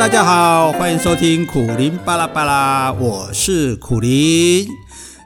[0.00, 4.66] 大家好，欢迎收听苦苓巴拉巴拉，我是苦苓。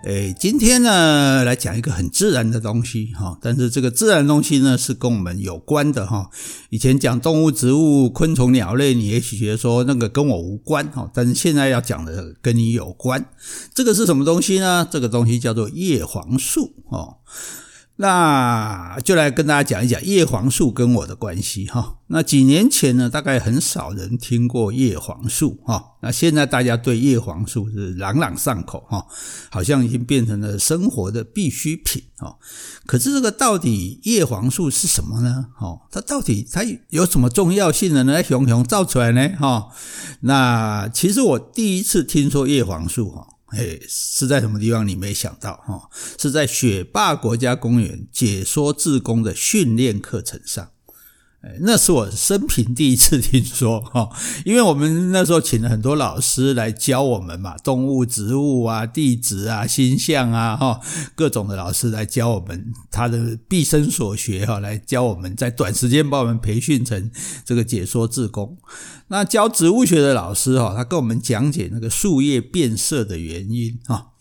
[0.02, 6.28] 诶，今天呢，来讲一个很自然的东西哈，但是这个自然的东西呢，是跟我们有关的哈。
[6.70, 13.24] 以前讲动物、植物、昆虫、鸟类，你也许觉得说那个跟我无关哈，但是现在要讲的跟你有关。
[13.72, 14.88] 这个是什么东西呢？
[14.90, 17.18] 这个东西叫做叶黄素哦。
[17.96, 21.98] 那就来跟大家讲一讲叶黄素跟我的关系哈。
[22.08, 25.92] 那几年前呢，大概很少人听过叶黄素哈。
[26.02, 29.06] 那现在大家对叶黄素是朗朗上口哈，
[29.48, 32.36] 好像已经变成了生活的必需品哈。
[32.84, 35.46] 可是这个到底叶黄素是什么呢？
[35.56, 38.20] 哈，它到底它有什么重要性的呢？
[38.24, 39.28] 熊熊造出来呢？
[39.38, 39.68] 哈，
[40.22, 43.28] 那其实我第一次听说叶黄素哈。
[43.54, 44.86] 哎，是在什么地方？
[44.86, 45.88] 你没想到哈？
[46.18, 50.70] 是在雪霸国家公园解说自工的训练课程上。
[51.60, 54.08] 那是我生平第一次听说哈，
[54.44, 60.80] 因为我们那时候请了很多老师来教我们嘛，动物、植物啊、地质啊、星象啊，哈，
[61.14, 67.10] 各种的老师来教我们他的毕生所学哈，来教我们在短时间把我们培训成
[67.44, 68.56] 这个解说志工。
[69.08, 74.12] 那教植物学的老师哈，他跟我们讲解那个树叶变色的原因哈。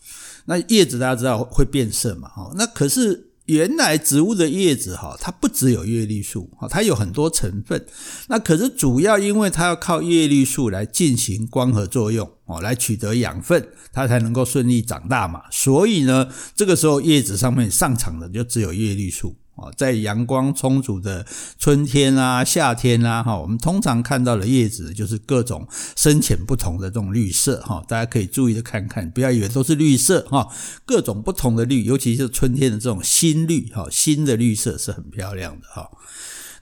[0.46, 2.28] 那叶子大家知道会变色嘛？
[2.28, 3.30] 哈，那可是。
[3.46, 7.84] 原来植物的叶子哈，它不只有叶绿素哈，它有很多成分。
[8.28, 15.42] 那可是主要因为它要靠叶绿素来进行光合作用哦，来取得养分，它才能够顺利长大嘛。
[15.50, 19.36] 所以呢，这个时候叶子上面上场的就只有叶绿素。
[19.56, 21.24] 哦，在阳光充足的
[21.58, 25.66] 春天啊、夏天啊，哈，我们通常看到的叶子就是各种
[25.96, 30.48] 深浅不同的这种绿色，哈，大家可以注意的看看，不要以为都是绿色，哈，
[30.84, 35.88] 各种不同的绿，尤其是春天的这种新绿，哈，新的绿色是很漂亮的，哈。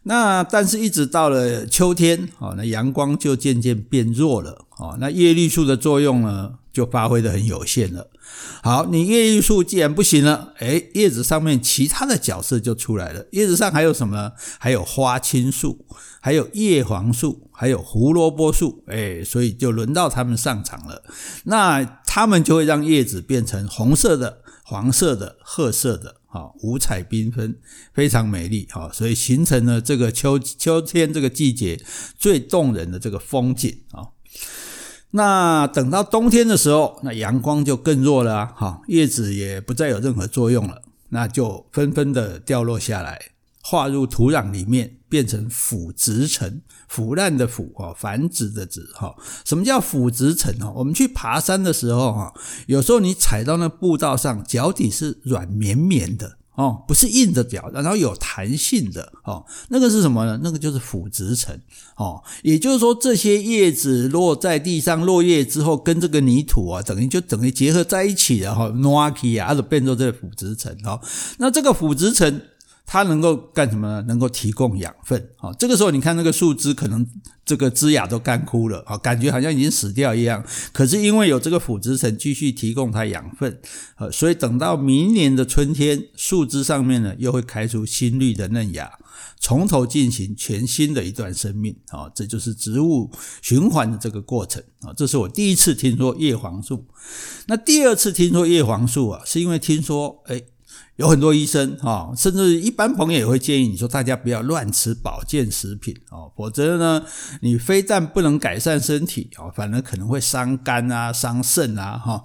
[0.05, 8.11] 那但是，一直到了秋天，哦，那阳光就渐渐变弱了，哦，那叶绿素的作用呢，就发挥得很有限了。
[8.65, 13.25] 好，你叶绿素既然不行了，诶，叶子上面其他的角色就出来了。
[13.31, 14.33] 叶子上还有什么？
[14.59, 15.87] 还有花青素，
[16.21, 21.05] 还有叶黄素，还有胡萝卜素，诶，所以就轮到他们上场了。
[21.45, 26.17] 那他们就会让叶子变成红色的、黄色的、褐色的。
[26.27, 27.57] 好，五彩缤纷，
[27.93, 28.67] 非常美丽。
[28.71, 31.79] 好，所以形成了这个秋秋天这个季节
[32.19, 34.09] 最动人的这个风景啊。
[35.13, 38.53] 那等到冬天的时候，那阳光就更弱了啊。
[38.57, 43.21] 好，叶子也不再有任何作用了，那就纷纷的掉落下来。
[43.65, 49.15] 化入土壤里面，变成腐殖层，腐烂的腐哈，繁殖的殖哈。
[49.45, 50.73] 什么叫腐殖层哈？
[50.75, 52.35] 我们去爬山的时候哈，
[52.67, 59.45] 有时候你踩到那步道上，脚底是软绵绵的哦，不是硬的表，然后有弹性的哦。
[59.69, 60.41] 那个是什么呢？
[60.43, 61.59] 那个就是腐殖层
[61.97, 62.23] 哦。
[62.43, 68.69] 也就是说，这些叶子落在地上落叶之后，跟这个泥土啊，等于就等于结合在一起了哈。
[68.69, 71.01] 糯起啊，就变成这个腐殖层哦。
[71.39, 72.43] 那这个腐殖层。
[72.93, 74.03] 它能够干什么呢？
[74.07, 75.31] 能够提供养分。
[75.39, 77.07] 好，这个时候你看那个树枝，可能
[77.43, 80.45] 这个枝桠都干枯了，啊，感觉好像已经死掉一样。
[80.75, 83.59] 可是因为有这个腐殖层继续提供它养分，
[83.97, 88.93] 呃，所以等到明年的春天，树枝上面呢又会开出新绿的嫩芽，
[89.41, 91.75] 从头进行全新的一段生命。
[91.89, 93.11] 啊，这就是植物
[93.41, 94.63] 循环的这个过程。
[94.83, 96.85] 啊，这是我第一次听说叶黄素。
[97.47, 100.45] 那第二次听说叶黄素啊，是因为听说，诶
[100.97, 107.05] 有很多医生哈，甚至一般朋友也会建议你说，大家不要乱吃保健食品哦，否则呢，
[107.41, 112.25] 你非但不能改善身体哦，反而可能会伤肝啊、伤肾啊哈。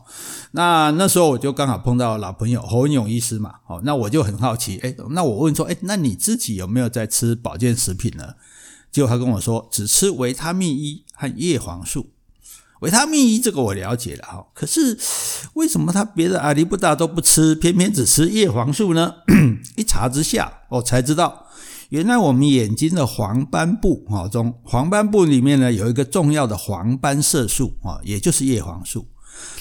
[0.51, 8.33] 那那时候我就刚好碰到老朋友侯文勇医师嘛，哦，那我就很好奇，诶，那我问说，诶，那你自己有没有在吃保健食品呢？
[8.91, 12.09] 结果他跟我说，只吃维他命 E 和叶黄素。
[12.81, 14.97] 维他命 E 这个我了解了哈，可是
[15.53, 19.15] 为什么他别的阿里不达都不吃，偏偏只吃叶黄素呢？
[19.75, 21.47] 一查之下，我才知道，
[21.89, 29.07] 原来我们眼睛的黄斑部啊中，黄斑部里面呢有一个重要的黄斑色素啊，也就是叶黄素。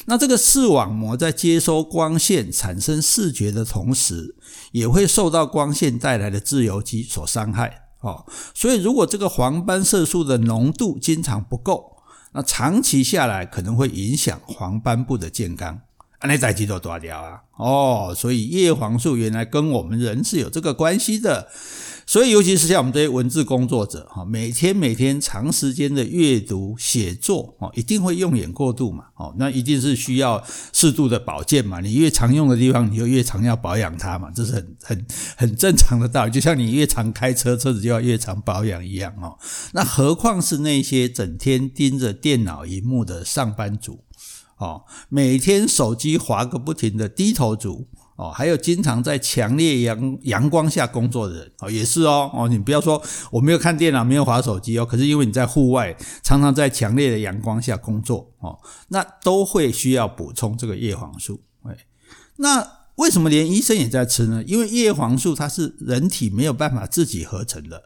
[0.06, 4.36] 那这个视网膜在接收光线产生视觉的同时，
[4.72, 8.24] 也会受到光线带来的自由基所伤害哦。
[8.54, 11.95] 所以如果这个黄斑色素的浓度经常不够，
[12.36, 15.80] 那长期下来可能会影响黄斑部的健康，
[16.22, 17.40] 那再几多多掉啊？
[17.56, 21.48] 哦，所以叶黄素原来跟我们人是有这个关系的。
[22.08, 30.40] 所以，尤其是像我们这些文字工作者哈，每天每天长时间的阅读写作哦，一定会用眼过度嘛，哦，那一定是需要
[30.72, 31.80] 适度的保健嘛。
[31.80, 36.30] 你越常用的地方，你就越常要保养它嘛，这是很很很正常的道理。
[36.30, 39.36] 就像你越常开车，车子就要越常保养一样哦。
[39.72, 44.04] 那何况是那些整天盯着电脑萤幕的上班族
[44.58, 47.86] 哦，每天手机滑个不停的低头族。
[48.16, 58.58] 哦，还有经常在强烈阳阳光下工作的人，哦，也是哦，哦，你不要说我没有看电脑，没有滑手机哦，可是因为你在户外，常常在强烈的阳光下工作，哦，
[58.88, 61.76] 那都会需要补充这个叶黄素，哎，
[62.36, 64.42] 那为什么连医生也在吃呢？
[64.46, 67.82] 因为叶黄素它是人体没有办法自己合成的，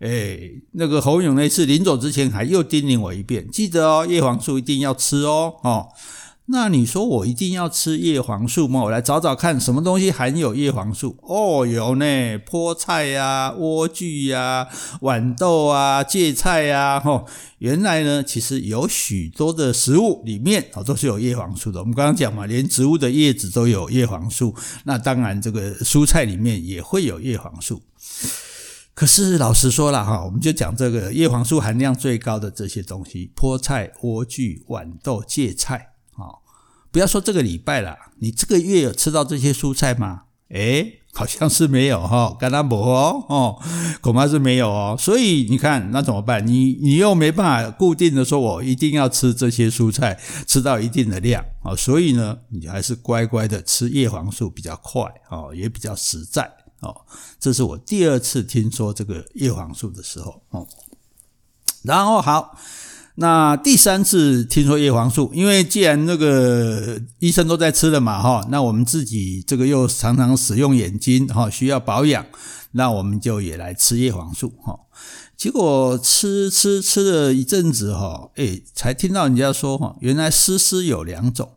[0.00, 0.38] 哎，
[0.72, 5.88] 那个侯勇那次临走之前还又叮咛我一遍，记得哦，叶黄素一定要吃哦，哦。
[6.48, 8.84] 那你说我一定要吃叶黄素吗？
[8.84, 11.16] 我来找找看，什么东西含有叶黄素？
[11.22, 12.04] 哦，有呢，
[12.38, 14.68] 菠菜呀、莴苣呀、
[15.00, 17.26] 豌豆啊、芥菜呀，吼，
[17.58, 21.80] 原来呢，其实有许多的食物里面哦都是有叶黄素的。
[21.80, 24.54] 我们刚刚讲嘛，连植物的叶子都有叶黄素，
[24.84, 27.82] 那当然这个蔬菜里面也会有叶黄素。
[28.96, 36.40] 可是老实说了哈，我们就讲这个叶黄素含量最高的这些东西：菠菜、莴苣、豌豆、芥菜啊。
[36.90, 40.22] 不要说这个礼拜了，你这个月有吃到这些蔬菜吗？
[40.48, 43.62] 诶，好像是没有哈，干那不哦哦，
[44.00, 44.96] 恐怕是没有哦。
[44.98, 46.46] 所以你看，那怎么办？
[46.46, 51.76] 你你又没办法固定的说，我一定要吃这些蔬菜，吃到一定的量啊。
[51.76, 56.50] 所以呢，你还是乖乖的吃叶黄素比较快哦，也比较实在
[56.80, 57.02] 哦。
[57.38, 60.66] 这是我第二次听说这个叶黄素的时候哦。
[61.82, 62.58] 然后好。
[63.18, 72.26] 那第三次听说叶黄素，因为既然那个医生都在吃了嘛，哈，那我们自己这个又常常使用眼睛，哈，需要保养，
[72.72, 74.78] 那我们就也来吃叶黄素，哈。
[75.34, 81.52] 结果吃吃吃了一阵子，哈，诶，才听到人家说，哈，原来丝丝有两种，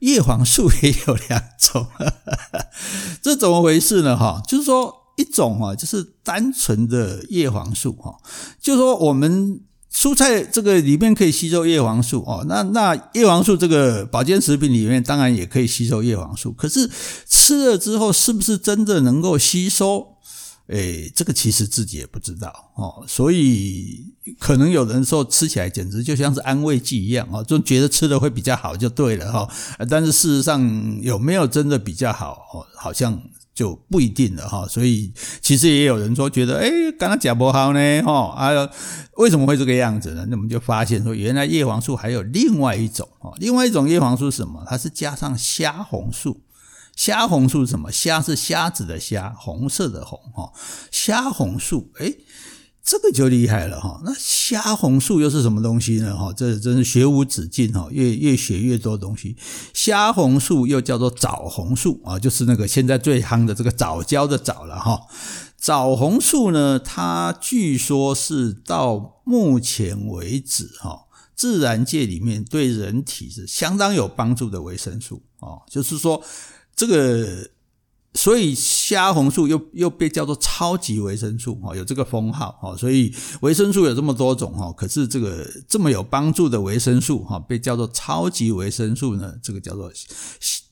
[0.00, 1.86] 叶黄素也有两种，
[3.22, 4.16] 这怎么回事呢？
[4.16, 8.16] 哈，就是说一种哈，就是单纯的叶黄素，哈，
[8.60, 9.60] 就是说我们。
[9.90, 16.88] 蔬菜这个里面可以吸收叶黄素哦，那那叶黄素这个保健食品里面当然也可以吸收叶黄素，可是
[17.26, 20.17] 吃了之后是不是真的能够吸收？
[20.68, 29.48] 诶，这个其实自己也不知道哦，所以可能有人说吃起来简直就像是安慰剂一样哦，就觉得吃的会比较好就对了哈，
[29.90, 32.66] 但是事实上有没有真的比较好哦？
[32.76, 33.20] 好像。
[33.58, 38.70] 就不一定了哈，所以其实也有人说觉得，诶，刚刚讲不好呢，哈，啊，
[39.16, 40.24] 为什么会这个样子呢？
[40.28, 43.08] 那我们就发现说，原来叶黄素还有另外一种，
[43.40, 44.64] 另外一种叶黄素是什么？
[44.68, 46.40] 它是加上虾红素，
[46.98, 47.92] 虾红素是什么？
[47.92, 50.52] 虾是虾子的虾，红色的红，哈，
[50.90, 52.18] 虾红素，诶。
[52.82, 56.16] 这个就厉害了哈，那虾红素又是什么东西呢？
[56.16, 59.36] 哈，这真是学无止境哈，越越学越多东西。
[59.74, 65.02] 虾红素又叫做枣红素啊，就是那个现在最夯的这个藻礁的藻了哈。
[65.58, 71.02] 枣红素呢，它据说是到目前为止哈，
[71.36, 76.24] 自然界里面对人体是相当有帮助的维生素啊，就是说
[76.78, 77.50] 这个。
[78.14, 82.74] 所以虾红素又又被叫做超级维生素哈，有这个封号哈。
[82.74, 89.92] 所以维生素有这么多种哈，可是这个这么有帮助的维生素哈，被叫做超级维生素呢，这个叫做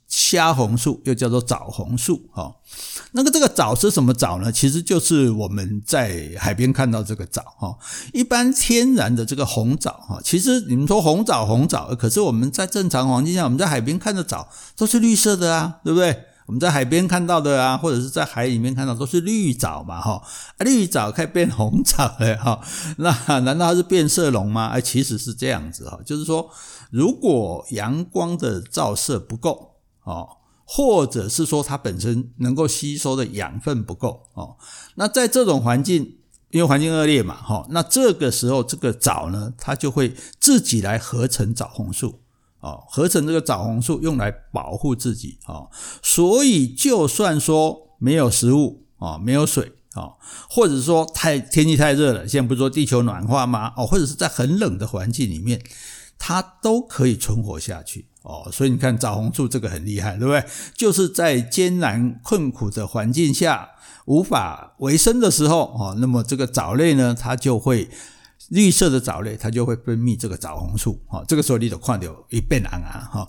[0.08, 2.52] 虾红素，又叫做枣红素哈。
[3.16, 4.52] 那个这个枣是什么枣呢？
[4.52, 7.74] 其实就是我们在海边看到这个枣哈。
[8.12, 16.24] 一般天然的这个红枣哈，其实你们说红枣红枣，可是我们在正常环境下，我们在海边看的枣都是绿色的啊，对不对？
[16.44, 20.22] 我们在海边看到的啊，或者是在海里面看到都是绿藻嘛，哈，
[20.58, 22.60] 绿藻可以变红藻的哈，
[22.98, 23.10] 那
[23.40, 24.68] 难道它是变色龙吗？
[24.68, 26.48] 哎，其实是这样子哈，就是说，
[26.90, 29.72] 如果阳光的照射不够
[30.04, 30.28] 哦，
[30.66, 34.56] 或者是说它本身能够吸收的养分不够哦，
[34.96, 36.18] 那在这种环境，
[36.50, 42.20] 因为环境恶劣嘛，哈，那这个时候这个藻呢，它就会自己来合成枣红素。
[42.60, 45.70] 哦，合成这个枣红素用来保护自己哦，
[46.02, 50.14] 所以就算说没有食物啊，没有水啊，
[50.50, 53.72] 或者说太天气太热了，现在不是说地球暖化吗？
[53.76, 55.62] 哦，或者是在很冷的环境里面，
[56.18, 58.48] 它都可以存活下去哦。
[58.52, 60.44] 所以你看枣红素这个很厉害，对不对？
[60.74, 63.70] 就是在艰难困苦的环境下
[64.04, 67.88] 无法维生的时候哦，那么这个藻类呢，它就会。
[68.50, 73.28] 绿色的藻类它就会分泌这个枣红素，哈，这个时候你的矿就一变蓝啊，哈。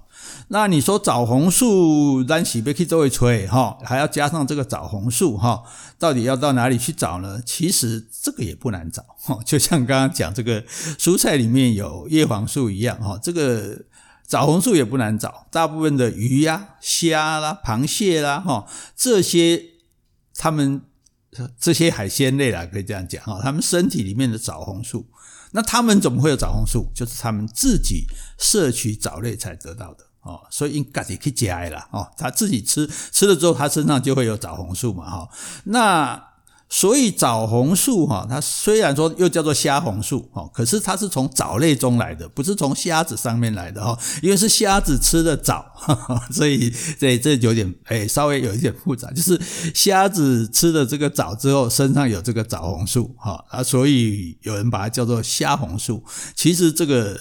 [0.50, 5.64] 那你说枣红素咱是要去做为吹，哈，还要加上这个枣红素，哈，
[5.98, 7.42] 到底要到哪里去找呢？
[7.44, 10.62] 其实这个也不难找，哈，就像刚刚讲这个
[11.00, 13.76] 蔬菜里面有叶黄素一样，哈，这个
[14.28, 19.64] 枣红素也不难找，大部分的鱼呀、虾啦、螃蟹啦，哈，这些
[20.36, 20.84] 他们。
[21.60, 25.06] 这些海鲜类啦，可以这样讲哈，他们身体里面的枣红素，
[25.52, 26.90] 那他们怎么会有枣红素？
[26.96, 28.06] 就是他们自己
[28.40, 35.30] 摄取藻类才得到的哦，所以应该也可以加啦哦，他自己吃吃了之后，他身上就会有枣红素嘛哈，
[35.66, 36.24] 那。
[36.70, 43.98] 所以枣红素哈，它虽然说又叫做虾红素哈，可是它是从藻类中来的，不是从虾子上面来的哈。
[44.22, 45.66] 因为是虾子吃的藻，
[46.30, 46.70] 所以
[47.00, 49.40] 这这有点诶稍微有一点复杂，就是
[49.74, 56.04] 虾子吃了这个藻之后，身上有这个枣红素哈啊，所以有人把它叫做虾红素。
[56.36, 57.18] 其实这个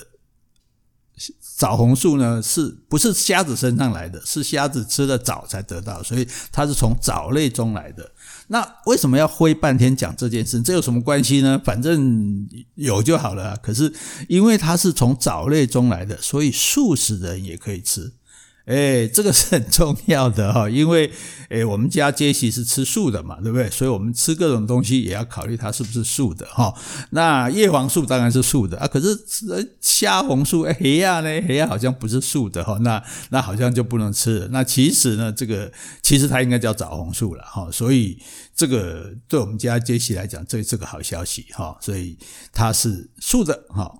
[1.57, 4.21] 枣红素呢，是不是虾子身上来的？
[4.27, 8.11] 是虾子吃了枣才得到，所以它是从藻类中来的。
[8.49, 10.61] 那为什么要挥半天讲这件事？
[10.61, 11.59] 这有什么关系呢？
[11.65, 13.57] 反正有就好了。
[13.63, 13.93] 可是
[14.29, 18.13] 因为它是从藻类中来的，所以素食人也可以吃。
[18.67, 21.11] 哎，这个是很重要的哈， 因为
[21.49, 23.71] 哎，我们家杰西是吃素的嘛，对不对？
[23.71, 26.75] 所以我们吃各种东西也要考虑它是不是素的哈。
[27.11, 29.17] 那叶黄素当然是素的啊，可是
[29.81, 34.49] 虾红素哎呀呢，哎呀好像不是素的哈，那那好像就不能吃了。
[34.51, 38.19] 那其实呢，这个其实它应该叫枣红素了哈，所以
[38.57, 42.19] 这个对我们家杰西来讲，这是个好消息哈，所以
[42.53, 43.93] 它是素的哈。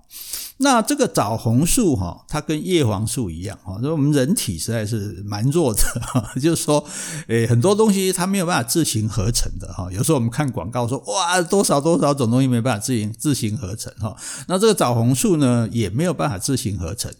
[0.59, 6.83] 那这个枣红素哈，它跟叶黄素一样哈，说我们人体实在是蛮弱的哈， 就是说，
[7.27, 9.87] 诶，很多东西它没有办法自行合成的哈。
[9.91, 14.15] 有时候我们看广告说，哇，多少多少种东西没办法自行自行合成哈。
[14.47, 17.11] 那这个枣红素呢，也没有办法自行合成。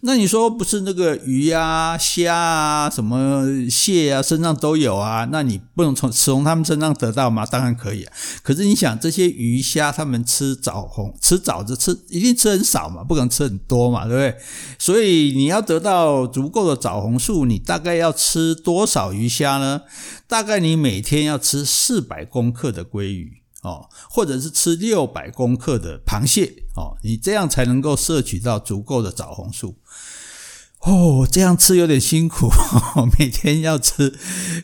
[0.00, 5.28] 那你说不是那个鱼啊、虾啊、什么蟹啊身上都有啊？
[5.32, 7.44] 那你不能从从他们身上得到吗？
[7.44, 8.12] 当然可以啊。
[8.42, 12.84] 可是你想，这些鱼虾他们吃枣红吃枣子吃一定吃很少。
[12.94, 14.36] 嘛，不可能吃很多嘛，对不对？
[14.78, 19.80] 所以你要得到足够的枣红素，你大概要吃多少鱼虾呢？
[20.28, 29.76] 大概你每天要吃四百公克的鲑鱼哦，或者是吃六百公克的螃蟹哦，你这样才能够摄取到足够的枣红素。
[30.86, 32.50] 哦，这样吃有点辛苦，
[33.18, 34.12] 每天要吃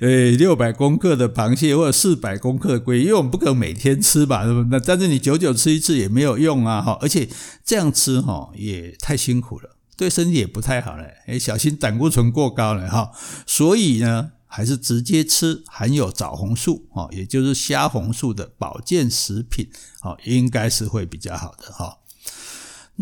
[0.02, 6.98] 呃六百公克的螃蟹或者四百公克的龟，因为我们不可能每天吃吧，那但是你久久吃一次也没有用啊，哈！
[7.00, 7.26] 而且
[7.64, 13.12] 这样吃哈也太辛苦了，对身体也不太好嘞，诶小心胆固醇过高了哈。
[13.46, 21.99] 所以呢，还是直接吃含有枣红素啊，也就是虾红素的保健食品，啊，应该是会比较好的哈。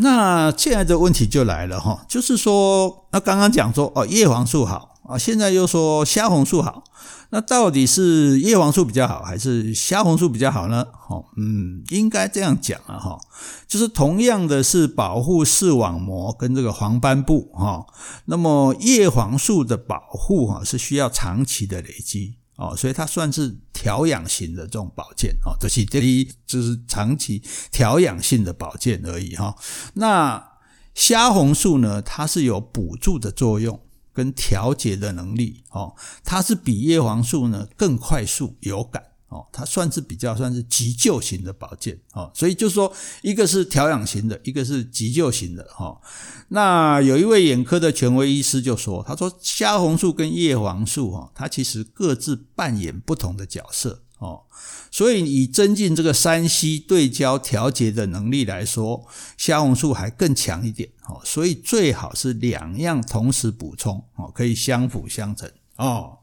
[0.01, 6.85] 那现在的问题就来了哈，就是说，那刚刚讲说哦，叶黄素好啊，现在又说虾红素好，
[7.31, 10.87] 那到底是叶黄素比较好，还是虾红素比较好呢？
[11.09, 13.19] 哦，嗯，应该这样讲啊哈，
[13.67, 17.85] 就是同样的是保护视网膜跟这个黄斑部哈，
[18.27, 22.37] 那么叶黄素的保护哈是需要长期的累积。
[22.59, 29.57] 哦，所以它算是调养型的这种保健哦，这是第一，就是长期调养性的保健而已哈。
[29.95, 30.59] 那
[30.93, 33.81] 虾红素呢，它是有补助的作用
[34.13, 39.05] 跟调节的能力哦，它是比叶黄素呢更快速有感。
[39.29, 42.91] 哦，它算是比较算是急救型的保健哦，所以就是说，
[43.23, 46.01] 一个是调养型的，一个是急救型的哈。
[46.49, 54.45] 那有一位眼科的权威医师就说，他说虾红素跟叶黄素哈，它其实各自扮演不同的角色哦，
[54.91, 59.07] 所以以增进这个三 C 对焦调节的能力来说，
[59.37, 66.15] 虾红素还更强一点哦，所以最好是两样同时补充哦，可以相辅相成哦。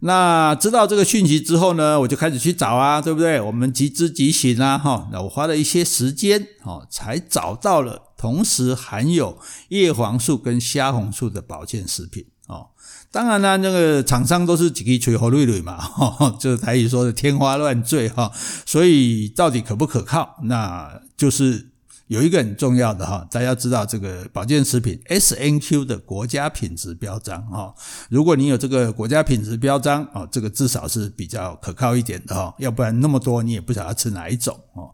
[0.00, 3.40] 那知道这个讯息之后呢，我就开始去找啊，对不对？
[3.40, 5.08] 我们即知即行啊，哈。
[5.12, 9.38] 那我花了一些时间，哦，才找到了同时含有
[9.70, 12.68] 叶黄素跟虾红素的保健食品，哦。
[13.10, 18.30] 当然呢，那个厂商都是几个吹好瑞瑞嘛，哈，就是台语说的天花乱坠，哈。
[18.64, 20.36] 所以到底可不可靠？
[20.44, 21.70] 那就是。
[22.08, 27.74] 有一个很重要的哈，大家知道这个保健食品 SNQ 的国家品质标章哈，
[28.08, 34.90] 如果你有这个国家品质标章啊，这个至少是比较可靠一点的哈，要不然那么多你也不晓得吃哪一种哦。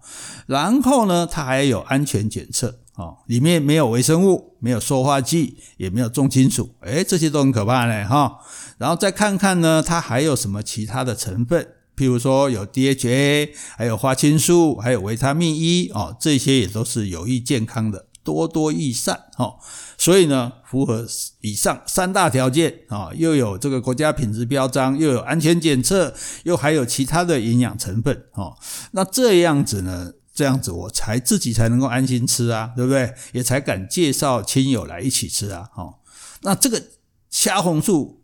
[0.47, 8.41] 然后呢，它还有安全检测啊，里面没有微生物，没有塑化剂，也没有重金属，诶，这些都很可怕嘞哈。
[8.77, 11.74] 然后再看看呢，它还有什么其他的成分。
[11.97, 19.57] 譬如说有 DHA，还有花青素，还有维他命 E 哦，这些也都是有益健康的，多多益善哦。
[19.97, 21.07] 所以呢，符合
[21.41, 28.57] 以上三大条件啊，又有这个国家品质标章，又有安全检测，又还有其他的营养成分哦。
[28.91, 33.15] 那这样子呢，这样子我才自己才能够安心吃啊，对不对？
[33.33, 35.71] 也才敢介绍亲友来一起吃啊。
[35.77, 35.95] 哦，
[36.43, 36.83] 那这个
[37.31, 38.24] 虾红素。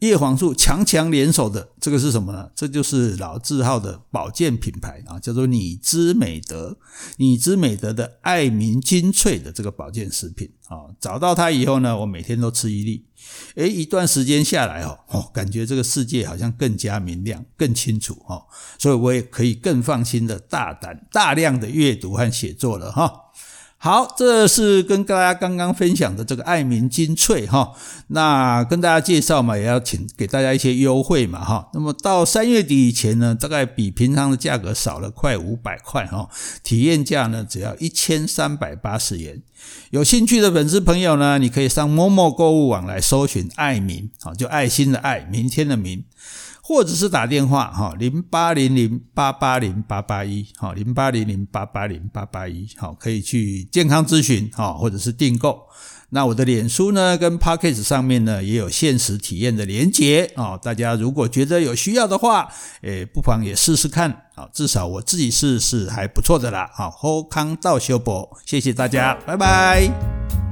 [0.00, 2.50] 叶黄素强强联手的这个是什么呢？
[2.54, 6.78] 这就是老字号的保健品牌啊，叫做你之美德，
[7.18, 10.88] 你之美德的爱民精粹的这个保健食品啊。
[10.98, 13.04] 找到它以后呢，我每天都吃一粒，
[13.56, 18.46] 诶，一段时间下来哦，哦，感觉这个世界好像更加明亮、更清楚哦，
[18.78, 23.12] 所以我也可以更放心的大胆大量的阅读和写作了哈。
[23.82, 27.72] 好，这是跟大家刚刚分享的这个爱民精粹哈，
[28.08, 31.70] 那跟大家介绍嘛，也要请给大家一些优惠嘛哈。
[31.72, 36.28] 那么到三月底以前呢，大概比平常的价格少了快五百块哈，
[36.62, 39.40] 体验价呢只要一千三百八十元。
[39.88, 46.04] 有兴趣的粉丝朋友呢，你可以上 Momo 购物网来搜寻爱民，好，就爱心的爱，明天的明。
[46.62, 55.66] 或者是打电话哈，零八零零八八零八八一，好，零八零零八八零八八一，好，可以去健康咨询哈，或者是订购。
[56.12, 62.48] 那我的脸书呢，跟 Podcast 上面呢也有限时体验的连结啊，大家如果觉得有需要的话，
[62.82, 66.68] 诶，不妨也试试看啊，至少我自己试试还不错的啦。
[66.74, 70.49] 好，好康道修博，谢谢大家，拜拜。